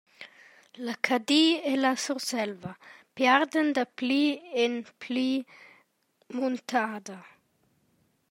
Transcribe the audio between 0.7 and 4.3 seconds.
La Cadi e la Surselva piardan da pli